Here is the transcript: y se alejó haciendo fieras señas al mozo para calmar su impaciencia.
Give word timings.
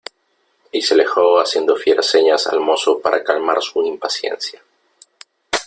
y 0.71 0.81
se 0.81 0.95
alejó 0.95 1.39
haciendo 1.39 1.75
fieras 1.75 2.07
señas 2.07 2.47
al 2.47 2.59
mozo 2.59 2.99
para 2.99 3.23
calmar 3.23 3.61
su 3.61 3.83
impaciencia. 3.83 4.59